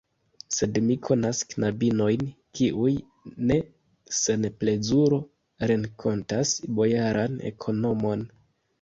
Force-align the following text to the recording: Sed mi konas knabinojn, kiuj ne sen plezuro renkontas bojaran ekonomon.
Sed 0.59 0.77
mi 0.85 0.95
konas 1.09 1.41
knabinojn, 1.51 2.23
kiuj 2.61 2.95
ne 3.51 3.59
sen 4.23 4.51
plezuro 4.65 5.23
renkontas 5.75 6.59
bojaran 6.81 7.43
ekonomon. 7.55 8.31